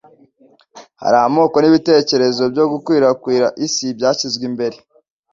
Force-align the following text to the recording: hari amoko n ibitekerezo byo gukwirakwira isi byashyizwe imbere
hari 1.01 1.17
amoko 1.27 1.55
n 1.59 1.65
ibitekerezo 1.69 2.43
byo 2.53 2.65
gukwirakwira 2.71 3.47
isi 3.65 3.85
byashyizwe 3.97 4.43
imbere 4.49 4.77